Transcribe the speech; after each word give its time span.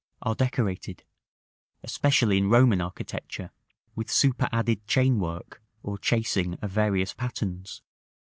are 0.23 0.33
decorated, 0.33 1.03
especially 1.83 2.39
in 2.39 2.49
Roman 2.49 2.81
architecture, 2.81 3.51
with 3.95 4.09
superadded 4.09 4.87
chain 4.87 5.19
work 5.19 5.61
or 5.83 5.99
chasing 5.99 6.55
of 6.55 6.71
various 6.71 7.13
patterns. 7.13 7.83